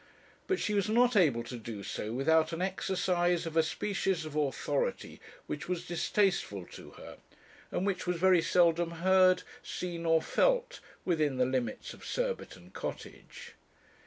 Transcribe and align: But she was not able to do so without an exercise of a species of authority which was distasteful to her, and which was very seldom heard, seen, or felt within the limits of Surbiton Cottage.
But 0.47 0.59
she 0.59 0.73
was 0.73 0.89
not 0.89 1.15
able 1.15 1.43
to 1.43 1.57
do 1.57 1.83
so 1.83 2.11
without 2.11 2.53
an 2.53 2.59
exercise 2.59 3.45
of 3.45 3.55
a 3.55 3.61
species 3.61 4.25
of 4.25 4.35
authority 4.35 5.21
which 5.45 5.69
was 5.69 5.85
distasteful 5.85 6.65
to 6.71 6.89
her, 6.97 7.17
and 7.69 7.85
which 7.85 8.07
was 8.07 8.17
very 8.17 8.41
seldom 8.41 8.89
heard, 9.05 9.43
seen, 9.61 10.07
or 10.07 10.19
felt 10.19 10.79
within 11.05 11.37
the 11.37 11.45
limits 11.45 11.93
of 11.93 12.03
Surbiton 12.03 12.71
Cottage. 12.71 13.53